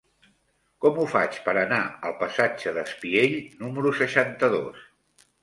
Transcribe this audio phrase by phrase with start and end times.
[0.85, 4.83] Com ho faig per anar al passatge d'Espiell número seixanta-dos?